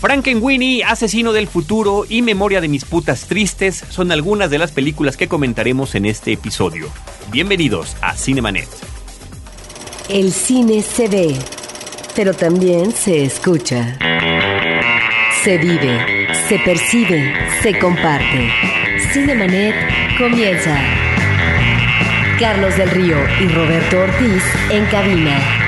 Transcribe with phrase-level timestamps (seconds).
[0.00, 5.16] Frankenweenie, Asesino del Futuro y Memoria de mis putas tristes son algunas de las películas
[5.16, 6.88] que comentaremos en este episodio.
[7.30, 8.68] Bienvenidos a Cinemanet.
[10.10, 11.34] El cine se ve,
[12.14, 13.98] pero también se escucha.
[15.42, 17.32] Se vive, se percibe,
[17.62, 18.50] se comparte.
[19.12, 19.74] Cinemanet
[20.18, 20.78] comienza.
[22.38, 25.65] Carlos del Río y Roberto Ortiz en cabina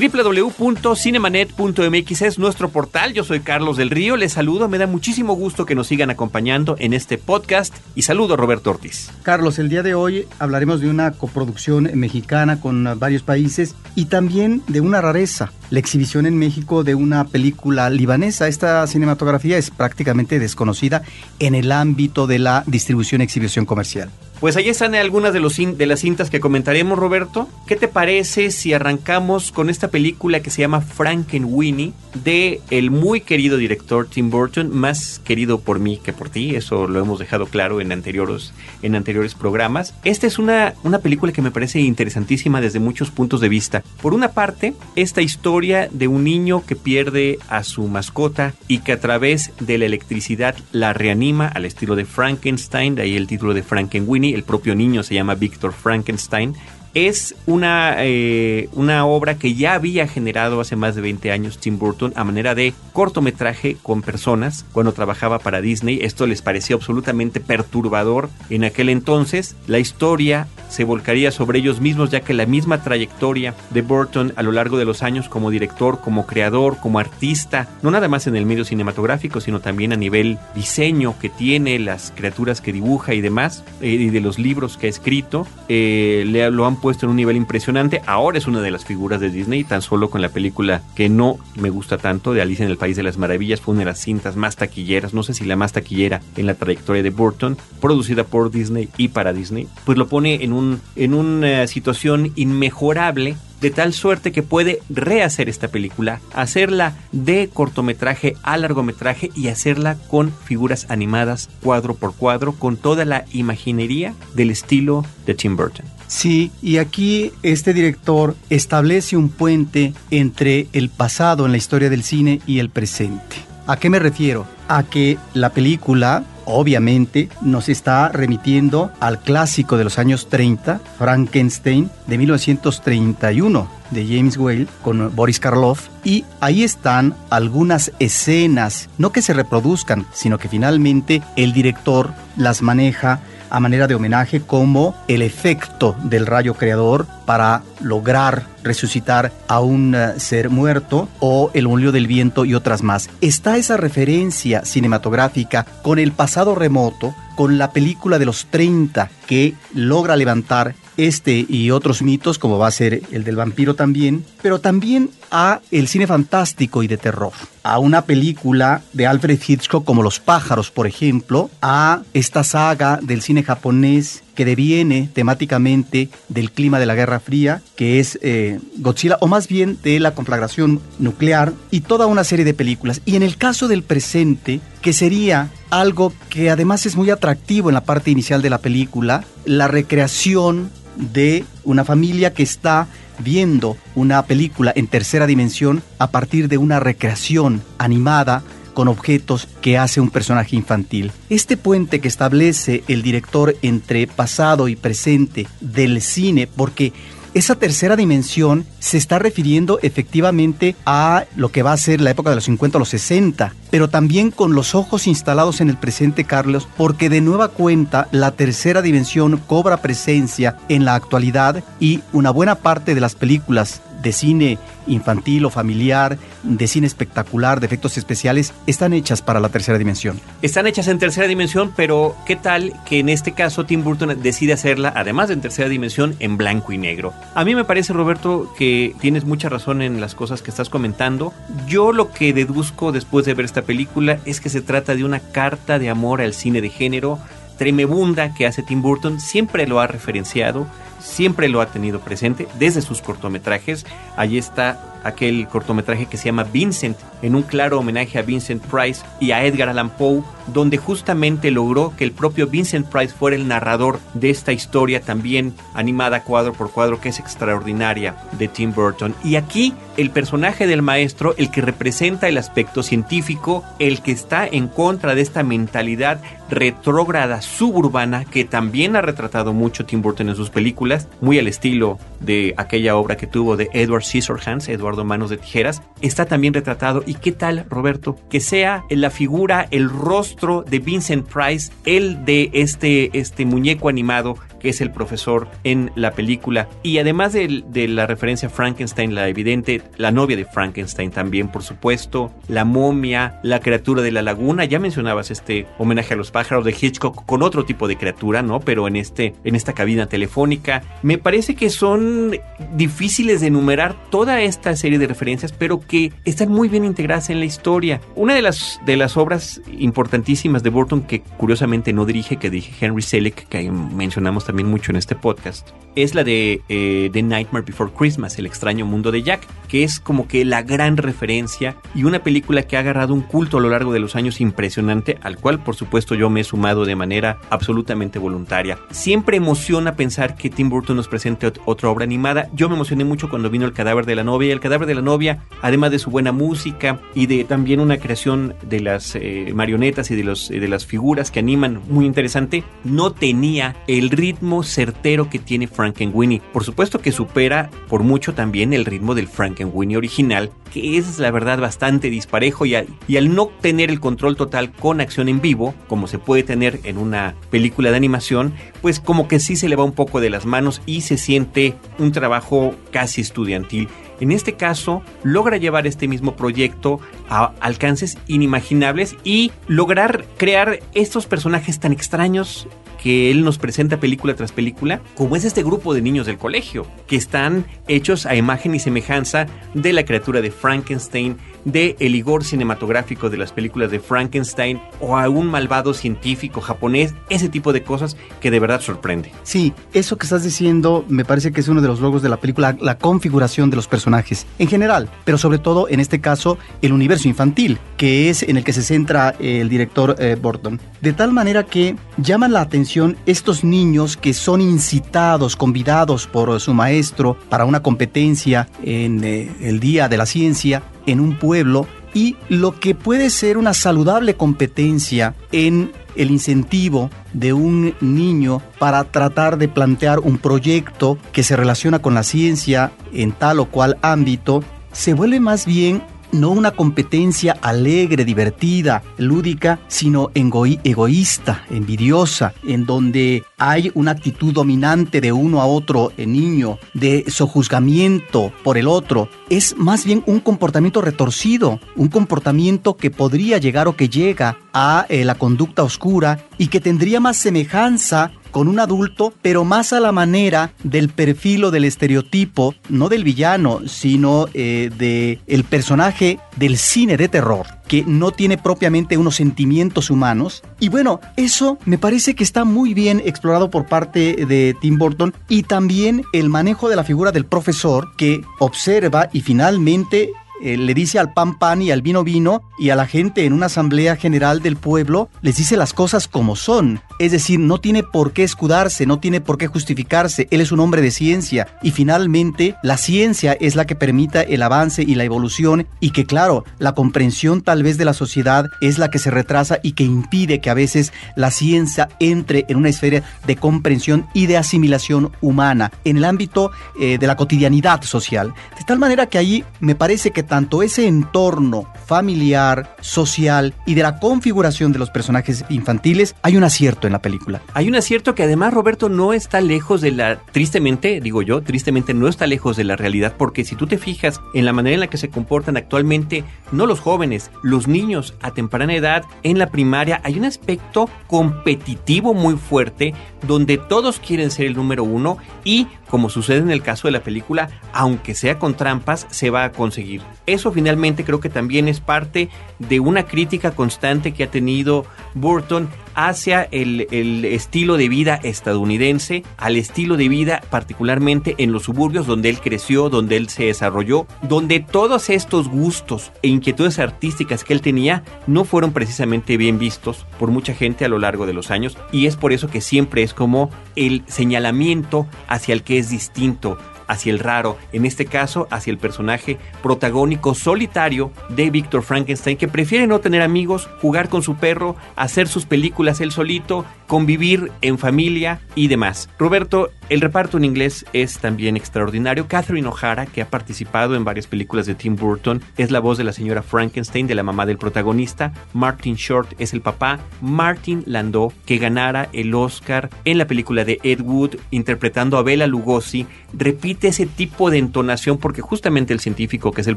[0.00, 3.12] www.cinemanet.mx es nuestro portal.
[3.12, 4.16] Yo soy Carlos del Río.
[4.16, 4.66] Les saludo.
[4.68, 7.74] Me da muchísimo gusto que nos sigan acompañando en este podcast.
[7.94, 9.10] Y saludo a Roberto Ortiz.
[9.22, 14.62] Carlos, el día de hoy hablaremos de una coproducción mexicana con varios países y también
[14.68, 15.52] de una rareza.
[15.68, 18.48] La exhibición en México de una película libanesa.
[18.48, 21.02] Esta cinematografía es prácticamente desconocida
[21.38, 24.08] en el ámbito de la distribución y exhibición comercial.
[24.40, 27.46] Pues ahí están algunas de, los de las cintas que comentaremos, Roberto.
[27.66, 33.20] ¿Qué te parece si arrancamos con esta película que se llama Frankenweenie de el muy
[33.20, 37.46] querido director Tim Burton, más querido por mí que por ti, eso lo hemos dejado
[37.46, 39.94] claro en anteriores, en anteriores programas.
[40.04, 43.82] Esta es una, una película que me parece interesantísima desde muchos puntos de vista.
[44.00, 48.92] Por una parte, esta historia de un niño que pierde a su mascota y que
[48.92, 53.54] a través de la electricidad la reanima al estilo de Frankenstein, de ahí el título
[53.54, 56.54] de Frankenweenie el propio niño se llama Víctor Frankenstein,
[56.94, 61.78] es una, eh, una obra que ya había generado hace más de 20 años Tim
[61.78, 66.00] Burton a manera de cortometraje con personas cuando trabajaba para Disney.
[66.02, 69.56] Esto les pareció absolutamente perturbador en aquel entonces.
[69.66, 74.42] La historia se volcaría sobre ellos mismos ya que la misma trayectoria de Burton a
[74.42, 78.36] lo largo de los años como director, como creador, como artista, no nada más en
[78.36, 83.20] el medio cinematográfico, sino también a nivel diseño que tiene, las criaturas que dibuja y
[83.20, 87.10] demás, eh, y de los libros que ha escrito, eh, le, lo han puesto en
[87.10, 88.02] un nivel impresionante.
[88.06, 91.38] Ahora es una de las figuras de Disney, tan solo con la película que no
[91.56, 94.00] me gusta tanto, de Alicia en el País de las Maravillas, fue una de las
[94.00, 98.24] cintas más taquilleras, no sé si la más taquillera en la trayectoria de Burton, producida
[98.24, 103.70] por Disney y para Disney, pues lo pone en, un, en una situación inmejorable de
[103.70, 110.32] tal suerte que puede rehacer esta película, hacerla de cortometraje a largometraje y hacerla con
[110.32, 115.99] figuras animadas cuadro por cuadro, con toda la imaginería del estilo de Tim Burton.
[116.10, 122.02] Sí, y aquí este director establece un puente entre el pasado en la historia del
[122.02, 123.36] cine y el presente.
[123.68, 124.44] ¿A qué me refiero?
[124.66, 131.88] A que la película obviamente nos está remitiendo al clásico de los años 30, Frankenstein,
[132.08, 139.22] de 1931, de James Whale, con Boris Karloff, y ahí están algunas escenas, no que
[139.22, 145.22] se reproduzcan, sino que finalmente el director las maneja a manera de homenaje como el
[145.22, 151.92] efecto del rayo creador para lograr resucitar a un eh, ser muerto o el molino
[151.92, 153.08] del viento y otras más.
[153.20, 159.54] Está esa referencia cinematográfica con el pasado remoto, con la película de los 30 que
[159.74, 164.60] logra levantar este y otros mitos, como va a ser el del vampiro también, pero
[164.60, 167.32] también a el cine fantástico y de terror,
[167.62, 173.22] a una película de Alfred Hitchcock como Los pájaros, por ejemplo, a esta saga del
[173.22, 179.18] cine japonés que deviene temáticamente del clima de la Guerra Fría, que es eh, Godzilla,
[179.20, 183.02] o más bien de la conflagración nuclear, y toda una serie de películas.
[183.04, 187.74] Y en el caso del presente, que sería algo que además es muy atractivo en
[187.74, 192.88] la parte inicial de la película, la recreación de una familia que está
[193.20, 198.42] viendo una película en tercera dimensión a partir de una recreación animada
[198.74, 201.12] con objetos que hace un personaje infantil.
[201.28, 206.92] Este puente que establece el director entre pasado y presente del cine, porque
[207.34, 212.30] esa tercera dimensión se está refiriendo efectivamente a lo que va a ser la época
[212.30, 216.24] de los 50 o los 60, pero también con los ojos instalados en el presente,
[216.24, 222.30] Carlos, porque de nueva cuenta la tercera dimensión cobra presencia en la actualidad y una
[222.30, 227.98] buena parte de las películas de cine infantil o familiar, de cine espectacular, de efectos
[227.98, 230.20] especiales, están hechas para la tercera dimensión.
[230.42, 234.52] Están hechas en tercera dimensión, pero ¿qué tal que en este caso Tim Burton decide
[234.52, 237.12] hacerla, además de en tercera dimensión, en blanco y negro?
[237.34, 241.32] A mí me parece, Roberto, que tienes mucha razón en las cosas que estás comentando.
[241.66, 245.20] Yo lo que deduzco después de ver esta película es que se trata de una
[245.20, 247.18] carta de amor al cine de género
[247.60, 250.66] tremebunda que hace Tim Burton, siempre lo ha referenciado
[251.00, 253.86] siempre lo ha tenido presente desde sus cortometrajes.
[254.16, 259.02] Allí está aquel cortometraje que se llama Vincent, en un claro homenaje a Vincent Price
[259.20, 263.48] y a Edgar Allan Poe, donde justamente logró que el propio Vincent Price fuera el
[263.48, 269.14] narrador de esta historia también animada cuadro por cuadro que es extraordinaria de Tim Burton.
[269.22, 274.46] Y aquí el personaje del maestro, el que representa el aspecto científico, el que está
[274.46, 280.36] en contra de esta mentalidad retrógrada suburbana que también ha retratado mucho Tim Burton en
[280.36, 284.68] sus películas, muy al estilo de aquella obra que tuvo de Edward Scissorhands,
[285.04, 287.02] Manos de Tijeras, está también retratado.
[287.06, 288.16] ¿Y qué tal, Roberto?
[288.28, 294.36] Que sea la figura, el rostro de Vincent Price, el de este, este muñeco animado
[294.60, 296.68] que es el profesor en la película.
[296.82, 301.62] Y además de, la referencia a Frankenstein, la evidente, la novia de Frankenstein también, por
[301.62, 306.64] supuesto, la momia, la criatura de la laguna, ya mencionabas este homenaje a los pájaros
[306.64, 308.60] de Hitchcock con otro tipo de criatura, ¿no?
[308.60, 310.82] Pero en, este, en esta cabina telefónica.
[311.02, 312.36] Me parece que son
[312.74, 317.40] difíciles de enumerar toda esta serie de referencias, pero que están muy bien integradas en
[317.40, 318.00] la historia.
[318.14, 322.84] Una de las, de las obras importantísimas de Burton que curiosamente no dirige, que dirige
[322.84, 327.64] Henry Selick, que mencionamos también mucho en este podcast, es la de eh, The Nightmare
[327.64, 332.02] Before Christmas, El extraño mundo de Jack, que es como que la gran referencia y
[332.02, 335.36] una película que ha agarrado un culto a lo largo de los años impresionante, al
[335.36, 338.76] cual por supuesto yo me he sumado de manera absolutamente voluntaria.
[338.90, 342.48] Siempre emociona pensar que Tim Burton nos presente otra obra animada.
[342.52, 344.52] Yo me emocioné mucho cuando vino El cadáver de la novia.
[344.52, 348.54] El cadáver de la novia, además de su buena música y de también una creación
[348.62, 353.12] de las eh, marionetas y de, los, de las figuras que animan muy interesante, no
[353.12, 356.42] tenía el ritmo certero que tiene Frankenweenie.
[356.52, 361.30] Por supuesto que supera por mucho también el ritmo del Frankenweenie original, que es la
[361.30, 365.40] verdad bastante disparejo y al, y al no tener el control total con acción en
[365.40, 369.68] vivo, como se puede tener en una película de animación, pues como que sí se
[369.68, 373.88] le va un poco de las manos y se siente un trabajo casi estudiantil.
[374.20, 381.26] En este caso, logra llevar este mismo proyecto a alcances inimaginables y lograr crear estos
[381.26, 382.68] personajes tan extraños
[383.02, 386.86] que él nos presenta película tras película, como es este grupo de niños del colegio,
[387.06, 393.30] que están hechos a imagen y semejanza de la criatura de Frankenstein, de el cinematográfico
[393.30, 398.16] de las películas de Frankenstein o a un malvado científico japonés, ese tipo de cosas
[398.40, 399.32] que de verdad sorprende.
[399.42, 402.38] Sí, eso que estás diciendo me parece que es uno de los logos de la
[402.38, 404.09] película, la configuración de los personajes
[404.58, 408.64] en general, pero sobre todo en este caso el universo infantil, que es en el
[408.64, 410.80] que se centra el director eh, Burton.
[411.00, 416.74] De tal manera que llaman la atención estos niños que son incitados, convidados por su
[416.74, 422.36] maestro para una competencia en eh, el Día de la Ciencia en un pueblo y
[422.48, 429.58] lo que puede ser una saludable competencia en el incentivo de un niño para tratar
[429.58, 434.62] de plantear un proyecto que se relaciona con la ciencia en tal o cual ámbito,
[434.92, 443.44] se vuelve más bien no una competencia alegre, divertida, lúdica, sino egoísta, envidiosa, en donde
[443.58, 449.28] hay una actitud dominante de uno a otro el niño, de sojuzgamiento por el otro.
[449.48, 455.06] Es más bien un comportamiento retorcido, un comportamiento que podría llegar o que llega a
[455.08, 460.00] eh, la conducta oscura y que tendría más semejanza con un adulto, pero más a
[460.00, 466.38] la manera del perfil o del estereotipo, no del villano, sino eh, de el personaje
[466.56, 470.62] del cine de terror que no tiene propiamente unos sentimientos humanos.
[470.78, 475.34] Y bueno, eso me parece que está muy bien explorado por parte de Tim Burton
[475.48, 480.30] y también el manejo de la figura del profesor que observa y finalmente
[480.62, 483.54] eh, le dice al pan pan y al vino vino y a la gente en
[483.54, 487.00] una asamblea general del pueblo les dice las cosas como son.
[487.20, 490.48] Es decir, no tiene por qué escudarse, no tiene por qué justificarse.
[490.50, 494.62] Él es un hombre de ciencia y finalmente la ciencia es la que permita el
[494.62, 498.96] avance y la evolución y que claro, la comprensión tal vez de la sociedad es
[498.96, 502.88] la que se retrasa y que impide que a veces la ciencia entre en una
[502.88, 508.54] esfera de comprensión y de asimilación humana en el ámbito eh, de la cotidianidad social.
[508.78, 514.04] De tal manera que ahí me parece que tanto ese entorno familiar, social y de
[514.04, 517.60] la configuración de los personajes infantiles, hay un acierto en la película.
[517.74, 522.14] Hay un acierto que además Roberto no está lejos de la, tristemente, digo yo, tristemente
[522.14, 525.00] no está lejos de la realidad, porque si tú te fijas en la manera en
[525.00, 529.70] la que se comportan actualmente, no los jóvenes, los niños a temprana edad, en la
[529.70, 533.12] primaria, hay un aspecto competitivo muy fuerte,
[533.46, 537.22] donde todos quieren ser el número uno y como sucede en el caso de la
[537.22, 540.22] película, aunque sea con trampas, se va a conseguir.
[540.44, 542.50] Eso finalmente creo que también es parte
[542.80, 549.42] de una crítica constante que ha tenido Burton hacia el, el, estilo de vida estadounidense,
[549.56, 554.26] al estilo de vida particularmente en los suburbios donde él creció, donde él se desarrolló,
[554.42, 560.26] donde todos estos gustos e inquietudes artísticas que él tenía no fueron precisamente bien vistos
[560.38, 563.22] por mucha gente a lo largo de los años y es por eso que siempre
[563.22, 566.78] es como el señalamiento hacia el que es distinto,
[567.10, 572.68] hacia el raro, en este caso hacia el personaje protagónico solitario de Víctor Frankenstein, que
[572.68, 577.98] prefiere no tener amigos, jugar con su perro, hacer sus películas él solito, convivir en
[577.98, 579.28] familia y demás.
[579.38, 582.48] Roberto, el reparto en inglés es también extraordinario.
[582.48, 586.24] Catherine O'Hara, que ha participado en varias películas de Tim Burton, es la voz de
[586.24, 588.52] la señora Frankenstein, de la mamá del protagonista.
[588.74, 590.18] Martin Short es el papá.
[590.40, 595.68] Martin Landau, que ganara el Oscar en la película de Ed Wood, interpretando a Bela
[595.68, 599.96] Lugosi, repite ese tipo de entonación porque justamente el científico que es el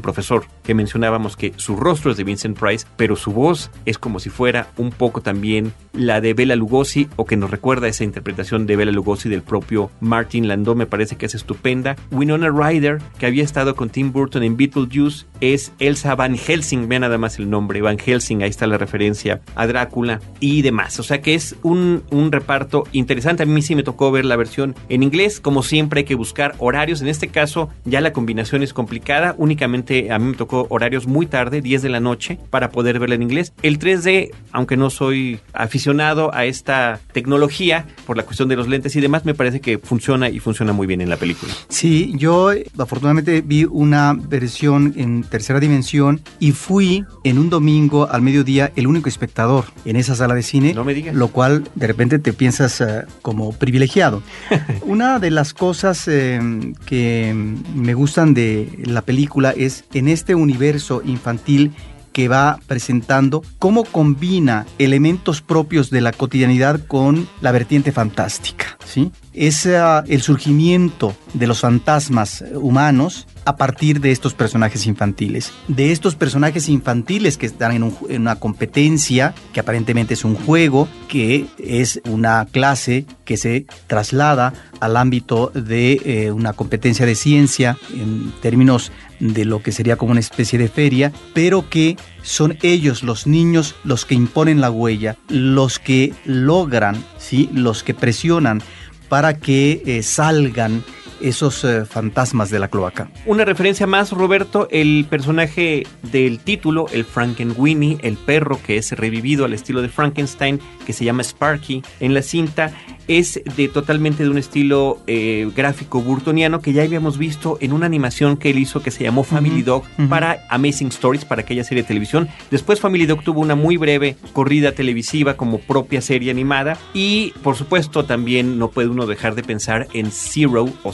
[0.00, 4.20] profesor que mencionábamos que su rostro es de Vincent Price, pero su voz es como
[4.20, 8.66] si fuera un poco también la de Bela Lugosi o que nos recuerda esa interpretación
[8.66, 11.96] de Bela Lugosi del propio Martin Landau, me parece que es estupenda.
[12.10, 17.02] Winona Ryder, que había estado con Tim Burton en Beetlejuice, es Elsa Van Helsing, vean
[17.02, 20.98] nada más el nombre, Van Helsing, ahí está la referencia a Drácula y demás.
[21.00, 23.42] O sea que es un, un reparto interesante.
[23.42, 26.54] A mí sí me tocó ver la versión en inglés, como siempre hay que buscar
[26.58, 27.02] horarios.
[27.02, 31.26] En este caso ya la combinación es complicada, únicamente a mí me tocó horarios muy
[31.26, 33.52] tarde, 10 de la noche, para poder verla en inglés.
[33.62, 38.94] El 3D, aunque no soy aficionado a esta tecnología por la cuestión de los lentes
[38.96, 41.52] y demás, me parece que funciona y funciona muy bien en la película.
[41.68, 48.20] Sí, yo afortunadamente vi una versión en tercera dimensión y fui en un domingo al
[48.20, 50.74] mediodía el único espectador en esa sala de cine.
[50.74, 51.14] No me digas.
[51.14, 54.20] Lo cual de repente te piensas uh, como privilegiado.
[54.82, 56.40] una de las cosas eh,
[56.86, 57.32] que
[57.76, 61.70] me gustan de la película es en este universo infantil
[62.14, 68.78] que va presentando, cómo combina elementos propios de la cotidianidad con la vertiente fantástica.
[68.84, 69.10] ¿sí?
[69.32, 75.52] Es uh, el surgimiento de los fantasmas humanos a partir de estos personajes infantiles.
[75.68, 81.46] De estos personajes infantiles que están en, una competencia, que aparentemente es un juego, que
[81.58, 88.32] es una clase que se traslada al ámbito de eh, una competencia de ciencia en
[88.40, 93.26] términos de lo que sería como una especie de feria, pero que son ellos, los
[93.26, 97.48] niños, los que imponen la huella, los que logran, ¿sí?
[97.52, 98.62] los que presionan
[99.08, 100.82] para que eh, salgan
[101.20, 103.10] esos eh, fantasmas de la cloaca.
[103.26, 109.44] Una referencia más, Roberto, el personaje del título, el Frankenweenie, el perro que es revivido
[109.44, 112.72] al estilo de Frankenstein, que se llama Sparky en la cinta,
[113.08, 117.86] es de totalmente de un estilo eh, gráfico burtoniano que ya habíamos visto en una
[117.86, 120.08] animación que él hizo que se llamó Family Dog uh -huh.
[120.08, 122.28] para Amazing Stories, para aquella serie de televisión.
[122.50, 127.56] Después Family Dog tuvo una muy breve corrida televisiva como propia serie animada y por
[127.56, 130.92] supuesto también no puede uno dejar de pensar en Zero o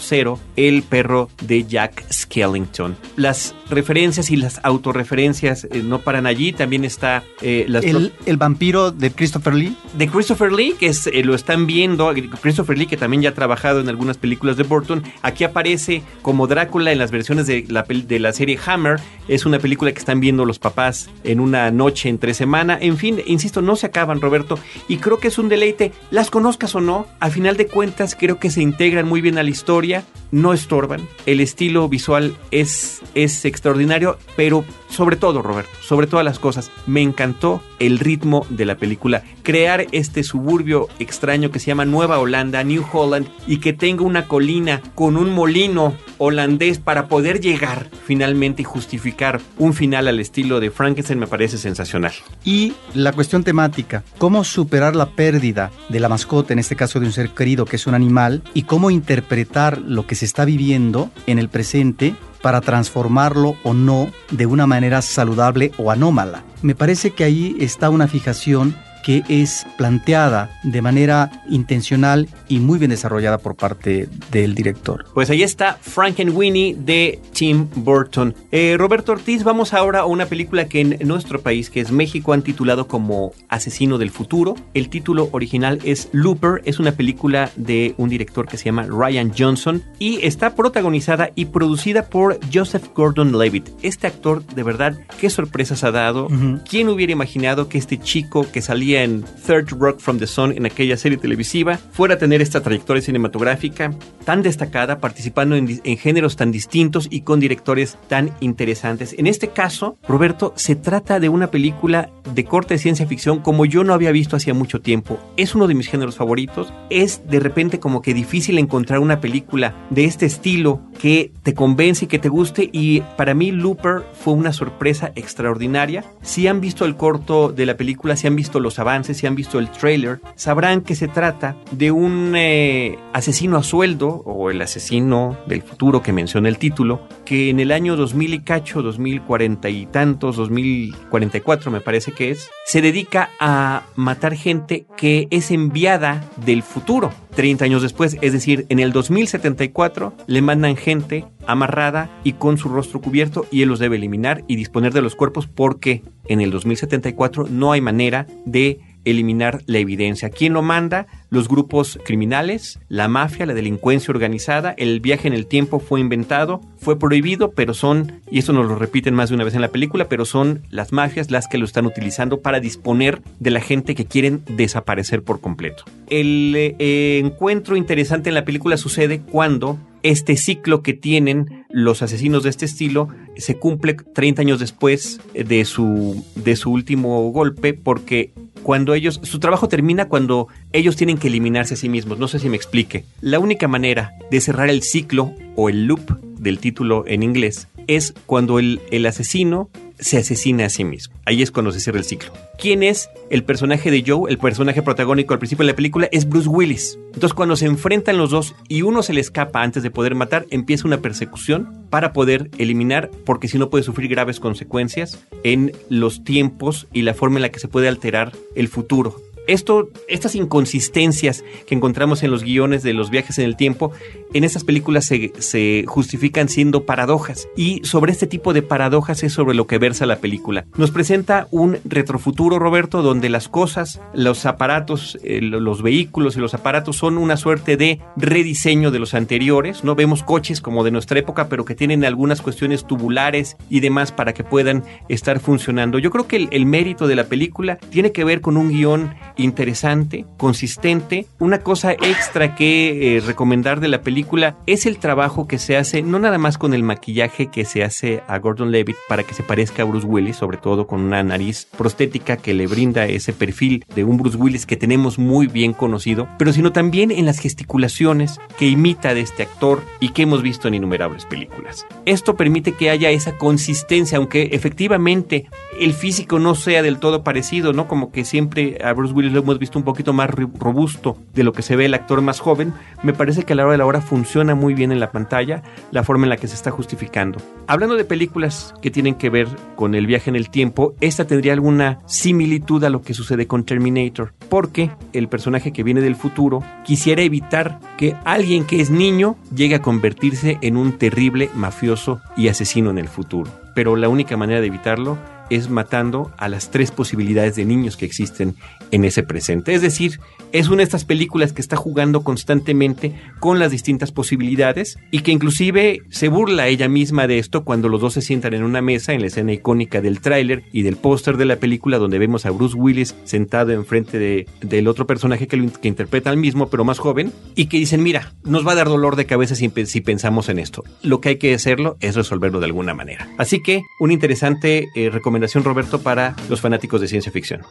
[0.57, 2.97] El perro de Jack Skellington.
[3.17, 7.23] Las referencias y las autorreferencias eh, no paran allí, también está...
[7.41, 9.77] Eh, las el, el, vampiro de Christopher Lee.
[9.95, 13.35] De Christopher Lee, que es, eh, lo están viendo Christopher Lee, que también ya ha
[13.35, 17.85] trabajado en algunas películas de Burton, aquí aparece como Drácula en las versiones de la,
[17.85, 19.01] de la serie Hammer.
[19.29, 22.77] Es una película que están viendo los papás en una noche entre semana.
[22.81, 25.93] En fin, insisto, no se acaban, Roberto, y creo que es un deleite.
[26.11, 29.43] Las conozcas o no, a final de cuentas creo que se integran muy bien a
[29.43, 30.20] la historia, California.
[30.31, 31.07] No estorban.
[31.27, 37.01] El estilo visual es, es extraordinario, pero sobre todo, Roberto, sobre todas las cosas, me
[37.01, 39.23] encantó el ritmo de la película.
[39.43, 44.27] Crear este suburbio extraño que se llama Nueva Holanda, New Holland, y que tenga una
[44.27, 50.61] colina con un molino holandés para poder llegar finalmente y justificar un final al estilo
[50.61, 52.13] de Frankenstein me parece sensacional.
[52.45, 57.07] Y la cuestión temática, cómo superar la pérdida de la mascota, en este caso de
[57.07, 61.11] un ser querido que es un animal, y cómo interpretar lo que se está viviendo
[61.27, 66.45] en el presente para transformarlo o no de una manera saludable o anómala.
[66.61, 72.79] Me parece que ahí está una fijación que es planteada de manera intencional y muy
[72.79, 75.07] bien desarrollada por parte del director.
[75.15, 78.35] Pues ahí está Frankenweenie de Tim Burton.
[78.51, 82.33] Eh, Roberto Ortiz, vamos ahora a una película que en nuestro país, que es México,
[82.33, 84.57] han titulado como Asesino del Futuro.
[84.75, 89.33] El título original es Looper, es una película de un director que se llama Ryan
[89.37, 93.71] Johnson y está protagonizada y producida por Joseph Gordon-Levitt.
[93.83, 96.27] Este actor, de verdad, qué sorpresas ha dado.
[96.27, 96.63] Uh -huh.
[96.69, 100.67] ¿Quién hubiera imaginado que este chico que salía en Third Rock from the Sun en
[100.67, 103.93] aquella serie televisiva, fuera a tener esta trayectoria cinematográfica
[104.25, 109.15] tan destacada, participando en, en géneros tan distintos y con directores tan interesantes.
[109.19, 113.65] En este caso, Roberto, se trata de una película de corte de ciencia ficción como
[113.65, 115.19] yo no había visto hacía mucho tiempo.
[115.37, 116.73] Es uno de mis géneros favoritos.
[116.91, 122.05] Es de repente como que difícil encontrar una película de este estilo que te convence
[122.05, 126.05] y que te guste y para mí Looper fue una sorpresa extraordinaria.
[126.21, 129.35] Si han visto el corto de la película, si han visto los avances, si han
[129.35, 134.61] visto el trailer, sabrán que se trata de un eh, asesino a sueldo o el
[134.61, 139.71] asesino del futuro que menciona el título, que en el año 2000 y cacho, 2040
[139.71, 146.23] y tantos, 2044 me parece que es, se dedica a matar gente que es enviada
[146.37, 152.35] del futuro 30 años después, es decir, en el 2074 le mandan gente amarrada y
[152.35, 156.05] con su rostro cubierto y él los debe eliminar y disponer de los cuerpos porque
[156.29, 160.31] en el 2074 no hay manera de eliminar la evidencia.
[160.31, 161.07] ¿Quién lo manda?
[161.31, 166.61] Los grupos criminales, la mafia, la delincuencia organizada, el viaje en el tiempo fue inventado,
[166.79, 169.69] fue prohibido, pero son, y esto nos lo repiten más de una vez en la
[169.69, 173.95] película, pero son las mafias las que lo están utilizando para disponer de la gente
[173.95, 175.85] que quieren desaparecer por completo.
[176.09, 182.43] El eh, encuentro interesante en la película sucede cuando este ciclo que tienen los asesinos
[182.43, 183.09] de este estilo
[183.41, 188.33] se cumple 30 años después de su, de su último golpe porque
[188.63, 192.19] cuando ellos, su trabajo termina cuando ellos tienen que eliminarse a sí mismos.
[192.19, 193.05] No sé si me explique.
[193.21, 198.15] La única manera de cerrar el ciclo o el loop del título en inglés es
[198.27, 201.15] cuando el, el asesino se asesina a sí mismo.
[201.25, 202.33] Ahí es cuando se cierra el ciclo.
[202.59, 204.31] ¿Quién es el personaje de Joe?
[204.31, 206.99] El personaje protagónico al principio de la película es Bruce Willis.
[207.07, 210.47] Entonces cuando se enfrentan los dos y uno se le escapa antes de poder matar,
[210.51, 216.25] empieza una persecución para poder eliminar, porque si no puede sufrir graves consecuencias en los
[216.25, 219.17] tiempos y la forma en la que se puede alterar el futuro
[219.53, 223.93] esto, estas inconsistencias que encontramos en los guiones de los viajes en el tiempo,
[224.33, 227.49] en estas películas se, justifican siendo paradojas.
[227.57, 230.67] Y sobre este tipo de paradojas es sobre lo que versa la película.
[230.77, 236.55] Nos presenta un retrofuturo, Roberto, donde las cosas, los aparatos, eh, los vehículos y los
[236.55, 239.85] aparatos son una suerte de rediseño de los anteriores.
[239.85, 244.13] No vemos coches como de nuestra época, pero que tienen algunas cuestiones tubulares y demás
[244.13, 245.99] para que puedan estar funcionando.
[245.99, 249.15] Yo creo que el, el mérito de la película tiene que ver con un guion
[249.43, 251.27] interesante, consistente.
[251.39, 256.03] Una cosa extra que eh, recomendar de la película es el trabajo que se hace,
[256.03, 259.43] no nada más con el maquillaje que se hace a Gordon Levitt para que se
[259.43, 263.85] parezca a Bruce Willis, sobre todo con una nariz prostética que le brinda ese perfil
[263.95, 268.39] de un Bruce Willis que tenemos muy bien conocido, pero sino también en las gesticulaciones
[268.59, 271.87] que imita de este actor y que hemos visto en innumerables películas.
[272.07, 275.49] Esto permite que haya esa consistencia, aunque efectivamente
[275.79, 277.89] el físico no sea del todo parecido, ¿no?
[277.89, 281.53] Como que siempre a Bruce Willis lo hemos visto un poquito más robusto de lo
[281.53, 283.87] que se ve el actor más joven, me parece que a la hora de la
[283.87, 287.39] hora funciona muy bien en la pantalla la forma en la que se está justificando.
[287.67, 291.53] Hablando de películas que tienen que ver con el viaje en el tiempo, esta tendría
[291.53, 296.63] alguna similitud a lo que sucede con Terminator, porque el personaje que viene del futuro
[296.85, 302.49] quisiera evitar que alguien que es niño llegue a convertirse en un terrible mafioso y
[302.49, 303.51] asesino en el futuro.
[303.75, 305.19] Pero la única manera de evitarlo
[305.51, 308.55] es matando a las tres posibilidades de niños que existen
[308.91, 309.75] en ese presente.
[309.75, 310.21] Es decir,
[310.53, 315.33] es una de estas películas que está jugando constantemente con las distintas posibilidades y que
[315.33, 319.13] inclusive se burla ella misma de esto cuando los dos se sientan en una mesa
[319.13, 322.51] en la escena icónica del tráiler y del póster de la película donde vemos a
[322.51, 326.99] Bruce Willis sentado enfrente de, del otro personaje que, que interpreta al mismo pero más
[326.99, 330.49] joven y que dicen, mira, nos va a dar dolor de cabeza si, si pensamos
[330.49, 330.83] en esto.
[331.03, 333.29] Lo que hay que hacerlo es resolverlo de alguna manera.
[333.39, 337.63] Así que una interesante eh, recomendación Roberto para los fanáticos de ciencia ficción.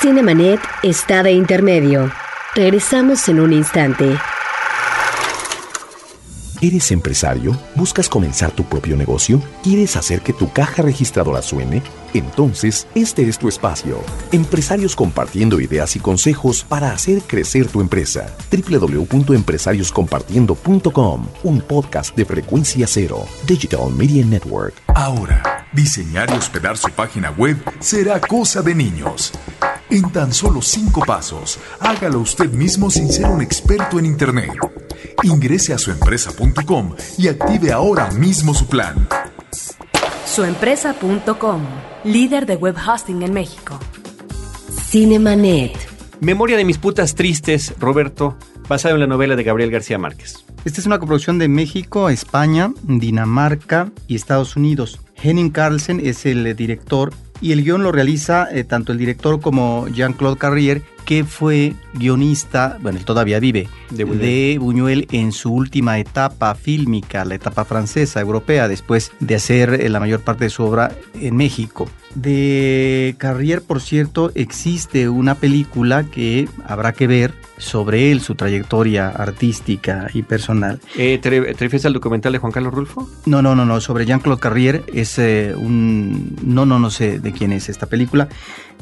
[0.00, 2.12] Cinemanet está de intermedio.
[2.54, 4.16] Regresamos en un instante.
[6.60, 7.56] ¿Eres empresario?
[7.74, 9.40] ¿Buscas comenzar tu propio negocio?
[9.62, 11.82] ¿Quieres hacer que tu caja registradora suene?
[12.14, 14.00] Entonces, este es tu espacio.
[14.32, 18.34] Empresarios compartiendo ideas y consejos para hacer crecer tu empresa.
[18.50, 24.74] www.empresarioscompartiendo.com, un podcast de frecuencia cero, Digital Media Network.
[24.88, 29.32] Ahora, diseñar y hospedar su página web será cosa de niños.
[29.88, 34.50] En tan solo cinco pasos, hágalo usted mismo sin ser un experto en Internet.
[35.22, 39.08] Ingrese a suempresa.com y active ahora mismo su plan.
[40.24, 41.62] Suempresa.com,
[42.02, 43.78] líder de web hosting en México.
[44.88, 45.72] Cinemanet.
[46.20, 48.36] Memoria de mis putas tristes, Roberto,
[48.68, 50.44] basado en la novela de Gabriel García Márquez.
[50.64, 55.00] Esta es una coproducción de México, España, Dinamarca y Estados Unidos.
[55.14, 59.86] Henning Carlsen es el director y el guion lo realiza eh, tanto el director como
[59.88, 64.20] Jean-Claude Carrier, que fue guionista, bueno, él todavía vive, De Buñuel.
[64.20, 69.88] de Buñuel en su última etapa fílmica, la etapa francesa, europea, después de hacer eh,
[69.88, 71.88] la mayor parte de su obra en México.
[72.14, 79.08] De Carrier, por cierto, existe una película que habrá que ver sobre él, su trayectoria
[79.08, 80.80] artística y personal.
[80.96, 83.08] Eh, ¿te, re- te refieres al documental de Juan Carlos Rulfo?
[83.26, 86.36] No, no, no, no, sobre Jean-Claude Carrier es eh, un...
[86.42, 88.28] No, no, no sé de quién es esta película,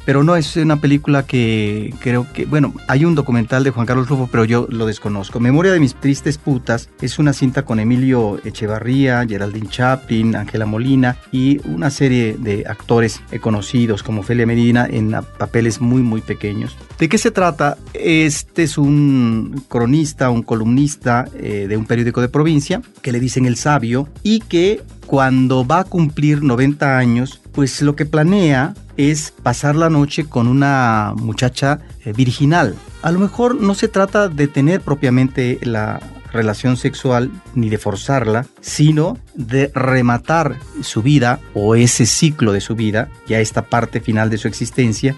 [0.04, 2.46] pero no es una película que creo que...
[2.46, 5.40] Bueno, hay un documental de Juan Carlos Rufo, pero yo lo desconozco.
[5.40, 11.16] Memoria de mis tristes putas es una cinta con Emilio Echevarría, Geraldine Chaplin, Ángela Molina
[11.32, 16.76] y una serie de actores conocidos como Ofelia Medina en papeles muy, muy pequeños.
[16.98, 17.76] ¿De qué se trata?
[17.92, 23.46] Este es un cronista, un columnista eh, de un periódico de provincia que le dicen
[23.46, 29.32] el sabio y que cuando va a cumplir 90 años, pues lo que planea es
[29.42, 32.74] pasar la noche con una muchacha eh, virginal.
[33.02, 36.00] A lo mejor no se trata de tener propiamente la
[36.32, 42.74] relación sexual ni de forzarla, sino de rematar su vida o ese ciclo de su
[42.74, 45.14] vida, ya esta parte final de su existencia,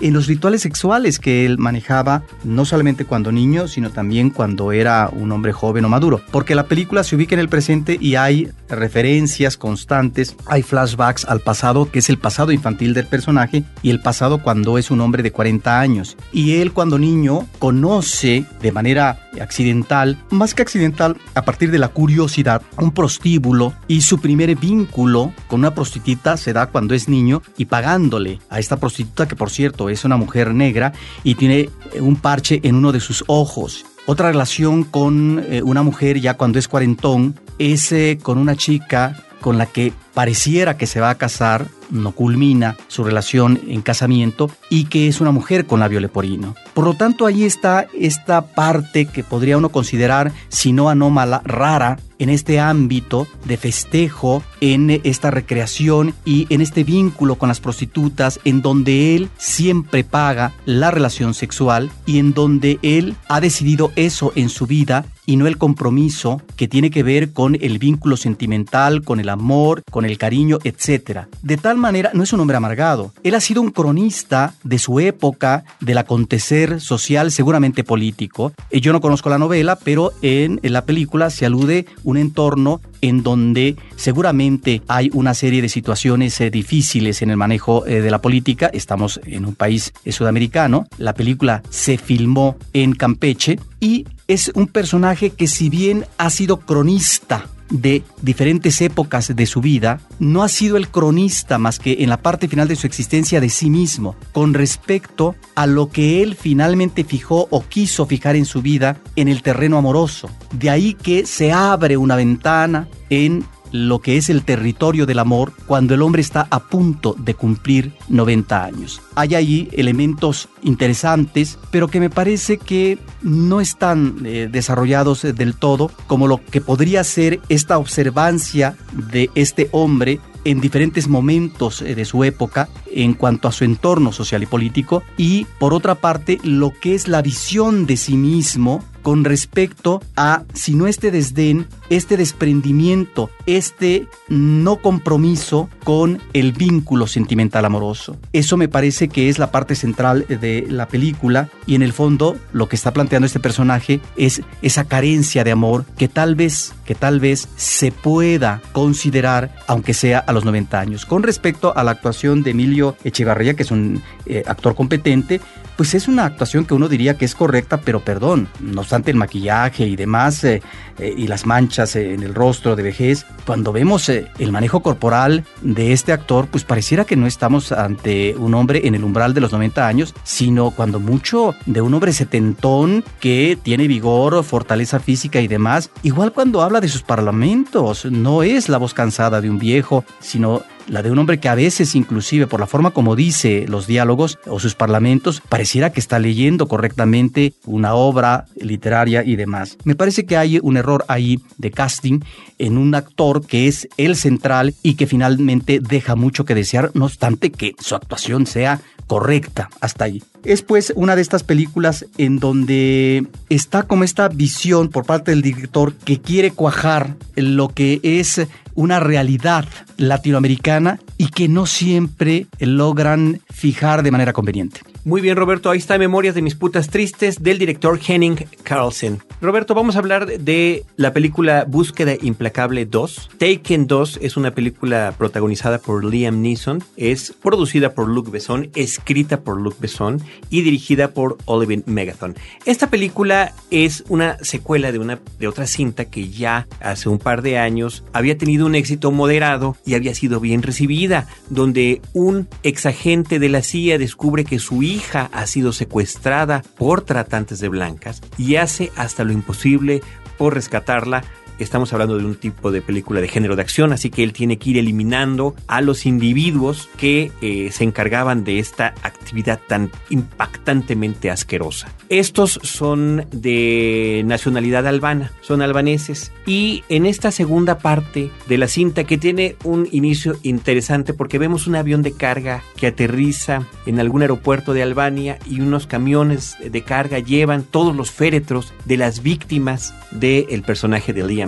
[0.00, 5.08] en los rituales sexuales que él manejaba, no solamente cuando niño, sino también cuando era
[5.12, 6.20] un hombre joven o maduro.
[6.30, 11.40] Porque la película se ubica en el presente y hay referencias constantes, hay flashbacks al
[11.40, 15.22] pasado, que es el pasado infantil del personaje, y el pasado cuando es un hombre
[15.22, 16.16] de 40 años.
[16.32, 21.88] Y él cuando niño conoce de manera accidental, más que accidental, a partir de la
[21.88, 27.42] curiosidad, un prostíbulo y su primer vínculo con una prostituta se da cuando es niño
[27.56, 30.92] y pagándole a esta prostituta que por cierto es una mujer negra
[31.22, 33.84] y tiene eh, un parche en uno de sus ojos.
[34.06, 39.16] Otra relación con eh, una mujer ya cuando es cuarentón es eh, con una chica
[39.40, 44.50] con la que pareciera que se va a casar, no culmina su relación en casamiento
[44.70, 46.54] y que es una mujer con labio leporino.
[46.72, 51.98] Por lo tanto, ahí está esta parte que podría uno considerar, si no anómala, rara
[52.18, 58.40] en este ámbito de festejo, en esta recreación y en este vínculo con las prostitutas,
[58.44, 64.32] en donde él siempre paga la relación sexual y en donde él ha decidido eso
[64.36, 69.02] en su vida y no el compromiso que tiene que ver con el vínculo sentimental,
[69.02, 71.22] con el amor, con el cariño, etc.
[71.42, 73.12] De tal manera, no es un hombre amargado.
[73.22, 78.52] Él ha sido un cronista de su época, del acontecer social, seguramente político.
[78.70, 83.22] Eh, Yo no conozco la novela, pero en, la película se alude un entorno en
[83.22, 88.20] donde seguramente hay una serie de situaciones eh, difíciles en el manejo eh, de la
[88.20, 88.70] política.
[88.72, 90.86] Estamos en un país sudamericano.
[90.98, 96.60] La película se filmó en Campeche y es un personaje que si bien ha sido
[96.60, 102.08] cronista de diferentes épocas de su vida, no ha sido el cronista más que en
[102.08, 106.34] la parte final de su existencia de sí mismo, con respecto a lo que él
[106.34, 110.30] finalmente fijó o quiso fijar en su vida en el terreno amoroso.
[110.52, 115.52] De ahí que se abre una ventana en lo que es el territorio del amor
[115.66, 119.02] cuando el hombre está a punto de cumplir 90 años.
[119.16, 125.56] Hay ahí elementos interesantes, pero que me parece que no están eh, desarrollados eh, del
[125.56, 131.96] todo como lo que podría ser esta observancia de este hombre en diferentes momentos eh,
[131.96, 136.38] de su época en cuanto a su entorno social y político y por otra parte
[136.44, 141.66] lo que es la visión de sí mismo con respecto a, si no este desdén,
[141.90, 148.16] este desprendimiento, este no compromiso con el vínculo sentimental amoroso.
[148.32, 152.38] Eso me parece que es la parte central de la película y en el fondo
[152.54, 156.94] lo que está planteando este personaje es esa carencia de amor que tal vez, que
[156.94, 161.04] tal vez se pueda considerar, aunque sea a los 90 años.
[161.04, 165.42] Con respecto a la actuación de Emilio Echevarría, que es un eh, actor competente,
[165.76, 169.16] pues es una actuación que uno diría que es correcta, pero perdón, no obstante el
[169.16, 170.62] maquillaje y demás, eh,
[170.98, 175.44] eh, y las manchas eh, en el rostro de vejez, cuando vemos el manejo corporal
[175.62, 179.40] de este actor, pues pareciera que no estamos ante un hombre en el umbral de
[179.40, 185.40] los 90 años, sino cuando mucho de un hombre setentón que tiene vigor, fortaleza física
[185.40, 185.90] y demás.
[186.02, 190.62] Igual cuando habla de sus parlamentos, no es la voz cansada de un viejo, sino
[190.88, 194.38] la de un hombre que a veces inclusive por la forma como dice los diálogos
[194.46, 199.76] o sus parlamentos, pareciera que está leyendo correctamente una obra literaria y demás.
[199.84, 202.20] Me parece que hay un error ahí de casting
[202.58, 207.06] en un actor que es el central y que finalmente deja mucho que desear, no
[207.06, 210.22] obstante que su actuación sea correcta hasta ahí.
[210.44, 215.42] Es pues una de estas películas en donde está como esta visión por parte del
[215.42, 223.40] director que quiere cuajar lo que es una realidad latinoamericana y que no siempre logran
[223.50, 224.80] fijar de manera conveniente.
[225.06, 225.68] Muy bien, Roberto.
[225.68, 229.20] Ahí está Memorias de mis putas tristes del director Henning Carlsen.
[229.42, 233.28] Roberto, vamos a hablar de la película Búsqueda Implacable 2.
[233.36, 239.42] Taken 2 es una película protagonizada por Liam Neeson, es producida por Luc Besson, escrita
[239.42, 242.34] por Luc Besson y dirigida por Oliver Megathon.
[242.64, 247.42] Esta película es una secuela de, una, de otra cinta que ya hace un par
[247.42, 253.38] de años había tenido un éxito moderado y había sido bien recibida, donde un exagente
[253.38, 258.56] de la CIA descubre que su hija ha sido secuestrada por tratantes de blancas y
[258.56, 260.02] hace hasta lo imposible
[260.38, 261.24] por rescatarla
[261.58, 264.58] estamos hablando de un tipo de película de género de acción, así que él tiene
[264.58, 271.30] que ir eliminando a los individuos que eh, se encargaban de esta actividad tan impactantemente
[271.30, 271.88] asquerosa.
[272.08, 279.04] Estos son de nacionalidad albana, son albaneses, y en esta segunda parte de la cinta
[279.04, 284.22] que tiene un inicio interesante porque vemos un avión de carga que aterriza en algún
[284.22, 289.94] aeropuerto de Albania y unos camiones de carga llevan todos los féretros de las víctimas
[290.10, 291.43] del personaje de Liam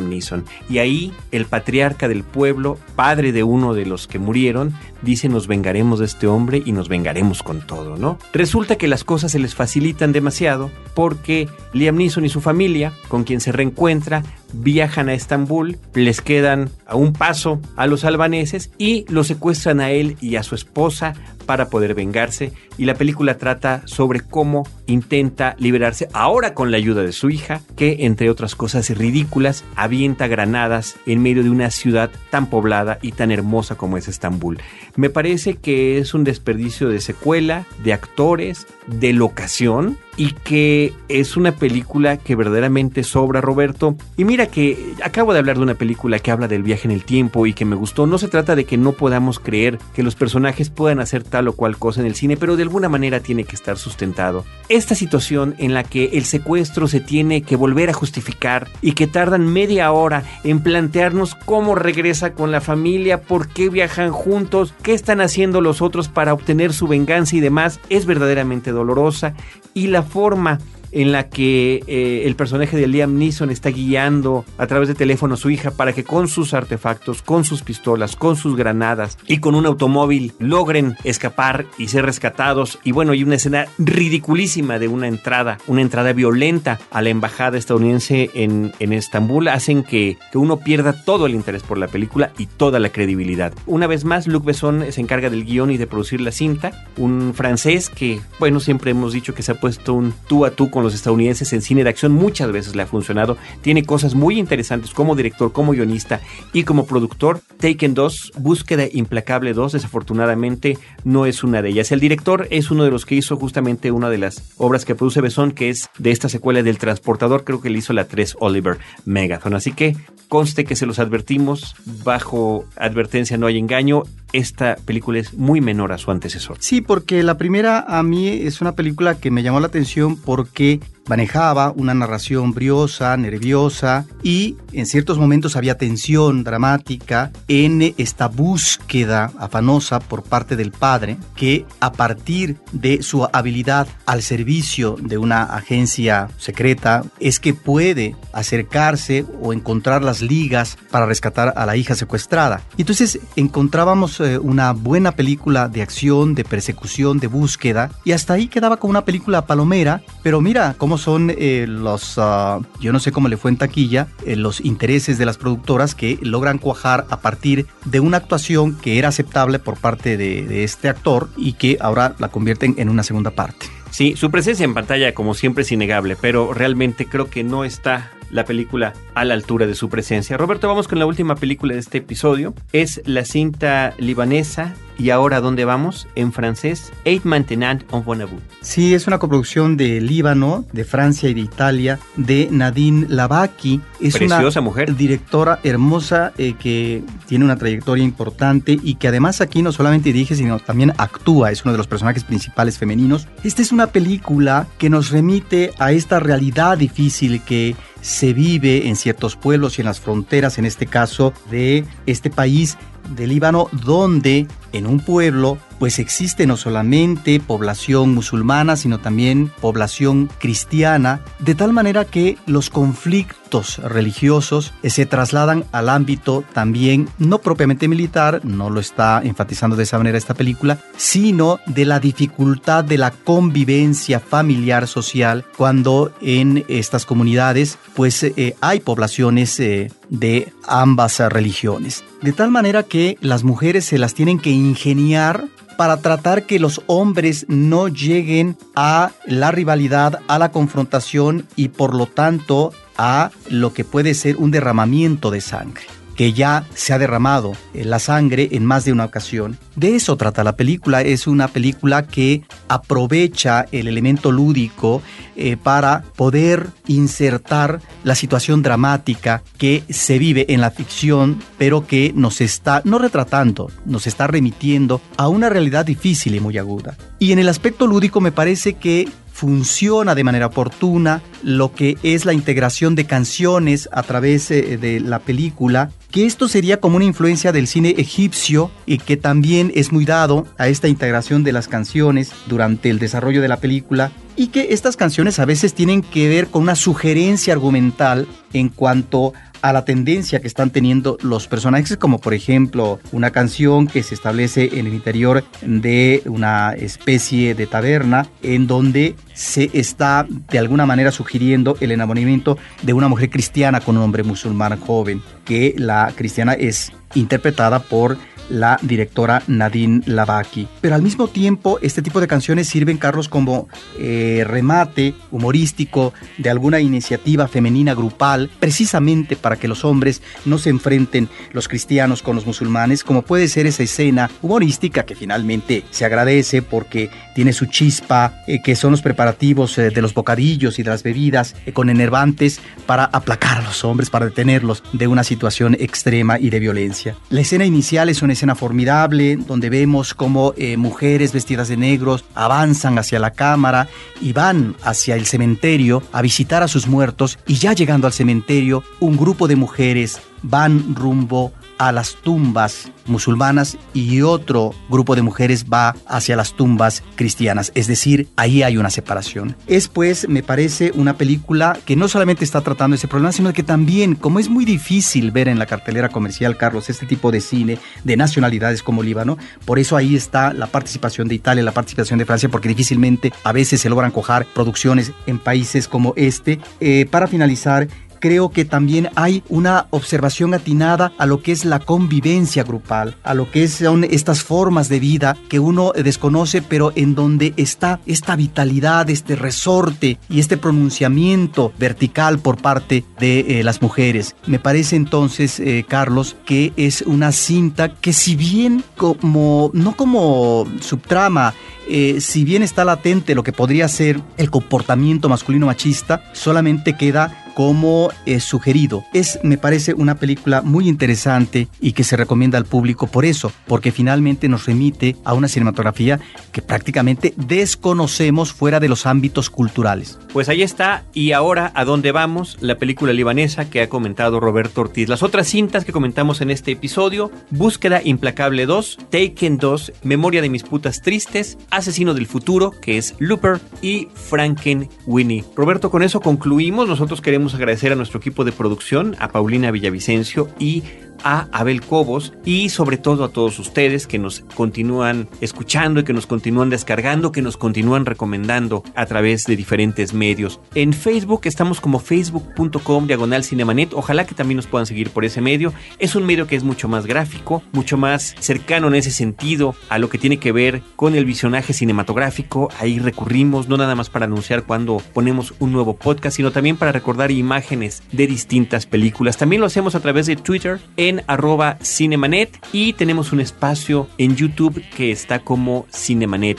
[0.69, 5.47] y ahí el patriarca del pueblo, padre de uno de los que murieron, dice nos
[5.47, 8.19] vengaremos de este hombre y nos vengaremos con todo, ¿no?
[8.33, 13.25] Resulta que las cosas se les facilitan demasiado porque Liam Neeson y su familia, con
[13.25, 19.05] quien se reencuentra, viajan a Estambul, les quedan a un paso a los albaneses y
[19.09, 21.15] lo secuestran a él y a su esposa
[21.47, 27.03] para poder vengarse y la película trata sobre cómo intenta liberarse ahora con la ayuda
[27.03, 32.11] de su hija que entre otras cosas ridículas avienta granadas en medio de una ciudad
[32.31, 34.59] tan poblada y tan hermosa como es Estambul.
[34.97, 41.37] Me parece que es un desperdicio de secuela, de actores, de locación y que es
[41.37, 43.97] una película que verdaderamente sobra, Roberto.
[44.17, 47.05] Y mira que acabo de hablar de una película que habla del viaje en el
[47.05, 48.07] tiempo y que me gustó.
[48.07, 51.53] No se trata de que no podamos creer que los personajes puedan hacer tal o
[51.53, 54.47] cual cosa en el cine, pero de alguna manera tiene que estar sustentado.
[54.71, 59.07] Esta situación en la que el secuestro se tiene que volver a justificar y que
[59.07, 64.95] tardan media hora en plantearnos cómo regresa con la familia, por qué viajan juntos, qué
[64.95, 69.35] están haciendo los otros para obtener su venganza y demás, es verdaderamente dolorosa
[69.75, 70.59] y la forma
[70.97, 75.35] en la que eh, el personaje de Liam Neeson está guiando a través de teléfono
[75.35, 79.39] a su hija para que con sus artefactos, con sus pistolas, con sus granadas y
[79.39, 82.79] con un automóvil logren escapar y ser rescatados.
[82.83, 87.59] Y bueno, hay una escena ridiculísima de una entrada, una entrada violenta a la embajada
[87.59, 92.47] estadounidense en, Estambul, hacen que, que uno pierda todo el interés por la película y
[92.47, 93.53] toda la credibilidad.
[93.67, 97.35] Una vez más, Luc Besson se encarga del guion y de producir la cinta, un
[97.35, 100.86] francés que, bueno, siempre hemos dicho que se ha puesto un tú a tú con
[100.87, 103.37] los estadounidenses en cine de acción muchas veces le ha funcionado.
[103.61, 106.21] Tiene cosas muy interesantes como director, como guionista
[106.53, 107.41] y como productor.
[107.59, 111.93] Taken 2, Búsqueda Implacable 2, desafortunadamente no es una de ellas.
[111.93, 115.21] El director es uno de los que hizo justamente una de las obras que produce
[115.21, 118.79] Besson, que es de esta secuela del Transportador, creo que le hizo la 3 Oliver
[119.05, 119.55] Megathon.
[119.55, 119.97] Así que
[120.29, 125.93] conste que se los advertimos, bajo advertencia no hay engaño esta película es muy menor
[125.93, 126.57] a su antecesor.
[126.61, 130.76] Sí, porque la primera a mí es una película que me llamó la atención porque
[130.77, 138.29] рублей– manejaba una narración briosa, nerviosa y en ciertos momentos había tensión dramática en esta
[138.29, 145.19] búsqueda afanosa por parte del padre que a partir de su habilidad al servicio de
[145.19, 151.77] una agencia secreta es que puede acercarse o encontrar las ligas para rescatar a la
[151.77, 152.63] hija secuestrada.
[152.77, 158.35] Y entonces encontrábamos eh, una buena película de acción, de persecución, de búsqueda, y hasta
[158.35, 163.01] ahí quedaba como una película palomera, pero mira cómo son eh, los, ah, yo no
[163.01, 167.07] sé cómo le fue en taquilla, eh, los intereses de las productoras que logran cuajar
[167.11, 171.55] a partir de una actuación que era aceptable por parte de, de este actor y
[171.55, 173.67] que ahora la convierten en una segunda parte.
[173.91, 178.11] Sí, su presencia en pantalla como siempre es innegable, pero realmente creo que no está
[178.31, 180.37] la película a la altura de su presencia.
[180.37, 182.55] Roberto, vamos con la última película de este episodio.
[182.73, 188.41] Es la cinta libanesa y ahora dónde vamos en francés Eight Maintenant en Bonavou.
[188.61, 193.81] Sí, es una coproducción de Líbano, de Francia y de Italia, de Nadine Labaki.
[194.01, 194.97] Es Preciosa una mujer.
[194.97, 200.35] directora hermosa eh, que tiene una trayectoria importante y que además aquí no solamente dirige,
[200.35, 201.51] sino también actúa.
[201.51, 203.27] Es uno de los personajes principales femeninos.
[203.45, 208.97] Esta es una película que nos remite a esta realidad difícil que se vive en
[208.97, 214.47] ciertos pueblos y en las fronteras, en este caso de este país de Líbano, donde
[214.73, 221.73] en un pueblo pues existe no solamente población musulmana, sino también población cristiana, de tal
[221.73, 228.81] manera que los conflictos religiosos se trasladan al ámbito también, no propiamente militar, no lo
[228.81, 234.87] está enfatizando de esa manera esta película, sino de la dificultad de la convivencia familiar
[234.87, 242.05] social cuando en estas comunidades pues eh, hay poblaciones eh, de ambas religiones.
[242.23, 245.45] De tal manera que las mujeres se las tienen que ingeniar
[245.77, 251.95] para tratar que los hombres no lleguen a la rivalidad, a la confrontación y por
[251.95, 256.99] lo tanto a lo que puede ser un derramamiento de sangre que ya se ha
[256.99, 259.59] derramado eh, la sangre en más de una ocasión.
[259.77, 261.03] De eso trata la película.
[261.03, 265.03] Es una película que aprovecha el elemento lúdico
[265.37, 272.13] eh, para poder insertar la situación dramática que se vive en la ficción, pero que
[272.15, 276.97] nos está, no retratando, nos está remitiendo a una realidad difícil y muy aguda.
[277.19, 282.25] Y en el aspecto lúdico me parece que funciona de manera oportuna lo que es
[282.25, 287.05] la integración de canciones a través eh, de la película, que esto sería como una
[287.05, 291.69] influencia del cine egipcio y que también es muy dado a esta integración de las
[291.69, 296.31] canciones durante el desarrollo de la película y que estas canciones a veces tienen que
[296.31, 301.97] ver con una sugerencia argumental en cuanto a la tendencia que están teniendo los personajes,
[301.97, 307.67] como por ejemplo una canción que se establece en el interior de una especie de
[307.67, 313.81] taberna en donde se está de alguna manera sugiriendo el enamoramiento de una mujer cristiana
[313.81, 318.17] con un hombre musulmán joven, que la cristiana es interpretada por
[318.49, 320.69] la directora Nadine Lavaki.
[320.81, 326.51] Pero al mismo tiempo, este tipo de canciones sirven, Carlos, como eh, remate humorístico de
[326.51, 332.37] alguna iniciativa femenina grupal, precisamente para que los hombres no se enfrenten los cristianos con
[332.37, 337.67] los musulmanes, como puede ser esa escena humorística que finalmente se agradece porque tiene su
[337.67, 341.91] chispa, eh, que son los preparativos eh, de los bocadillos y de las bebidas con
[341.91, 347.17] enervantes para aplacar a los hombres, para detenerlos de una situación extrema y de violencia.
[347.31, 352.25] La escena inicial es una escena formidable donde vemos cómo eh, mujeres vestidas de negros
[352.35, 353.89] avanzan hacia la cámara
[354.21, 358.85] y van hacia el cementerio a visitar a sus muertos y ya llegando al cementerio
[359.01, 365.67] un grupo de mujeres van rumbo a las tumbas musulmanas y otro grupo de mujeres
[365.73, 367.73] va hacia las tumbas cristianas.
[367.75, 369.57] Es decir, ahí hay una separación.
[369.67, 373.63] Es pues, me parece, una película que no solamente está tratando ese problema, sino que
[373.63, 377.79] también, como es muy difícil ver en la cartelera comercial, Carlos, este tipo de cine
[378.05, 382.25] de nacionalidades como Líbano, por eso ahí está la participación de Italia, la participación de
[382.25, 386.59] Francia, porque difícilmente a veces se logran cojar producciones en países como este.
[386.81, 391.81] Eh, para finalizar, creo que también hay una observación atinada a lo que es la
[391.81, 397.15] convivencia grupal, a lo que son estas formas de vida que uno desconoce, pero en
[397.15, 403.83] donde está esta vitalidad, este resorte y este pronunciamiento vertical por parte de eh, las
[403.83, 404.35] mujeres.
[404.47, 410.67] Me parece entonces, eh, Carlos, que es una cinta que si bien como, no como
[410.81, 411.55] subtrama,
[411.89, 417.46] eh, si bien está latente lo que podría ser el comportamiento masculino machista, solamente queda
[417.57, 419.07] como es sugerido.
[419.15, 423.51] Es, me parece, una película muy interesante y que se recomienda al público por eso,
[423.67, 426.21] porque finalmente nos remite a una cinematografía
[426.53, 430.19] que prácticamente desconocemos fuera de los ámbitos culturales.
[430.35, 434.83] Pues ahí está, y ahora a dónde vamos, la película libanesa que ha comentado Roberto
[434.83, 435.09] Ortiz.
[435.09, 440.51] Las otras cintas que comentamos en este episodio, Búsqueda Implacable 2, Taken 2, Memoria de
[440.51, 445.45] mis putas tristes, Asesino del futuro, que es Looper, y Franken Winnie.
[445.55, 450.49] Roberto, con eso concluimos, nosotros queremos agradecer a nuestro equipo de producción, a Paulina Villavicencio
[450.59, 450.83] y
[451.27, 456.13] a Abel Cobos y sobre todo a todos ustedes que nos continúan escuchando y que
[456.13, 460.61] nos continúan descargando, que nos continúan recomendando a través de diferentes medios.
[460.77, 463.93] En Facebook estamos como facebook.com diagonal cinemanet.
[463.93, 465.73] Ojalá que también nos puedan seguir por ese medio.
[465.99, 469.99] Es un medio que es mucho más gráfico, mucho más cercano en ese sentido a
[469.99, 472.69] lo que tiene que ver con el visionaje cinematográfico.
[472.79, 476.93] Ahí recurrimos no nada más para anunciar cuando ponemos un nuevo podcast, sino también para
[476.93, 479.37] recordar imágenes de distintas películas.
[479.37, 480.79] También lo hacemos a través de Twitter
[481.27, 486.59] arroba cinemanet y tenemos un espacio en YouTube que está como Cinemanet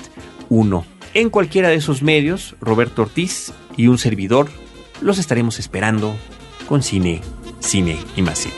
[0.49, 0.85] 1.
[1.13, 4.49] En cualquiera de esos medios, Roberto Ortiz y un servidor
[5.01, 6.15] los estaremos esperando
[6.67, 7.21] con cine,
[7.59, 8.55] cine y más cine.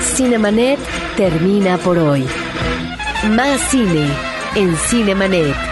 [0.00, 0.78] Cinemanet
[1.16, 2.24] termina por hoy.
[3.30, 4.08] Más cine
[4.54, 5.71] en Cinemanet.